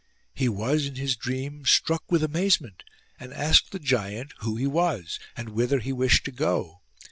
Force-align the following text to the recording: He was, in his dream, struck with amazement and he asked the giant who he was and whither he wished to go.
He 0.33 0.49
was, 0.49 0.87
in 0.87 0.95
his 0.95 1.15
dream, 1.15 1.63
struck 1.63 2.11
with 2.11 2.23
amazement 2.23 2.83
and 3.19 3.31
he 3.31 3.39
asked 3.39 3.71
the 3.71 3.77
giant 3.77 4.33
who 4.39 4.55
he 4.55 4.65
was 4.65 5.19
and 5.37 5.49
whither 5.49 5.77
he 5.77 5.93
wished 5.93 6.25
to 6.25 6.31
go. 6.31 6.81